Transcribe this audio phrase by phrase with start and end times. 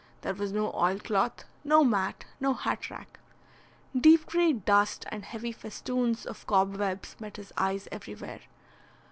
[0.21, 3.19] There was no oilcloth, no mat, no hat rack.
[3.95, 8.39] Deep grey dust and heavy festoons of cobwebs met his eyes everywhere.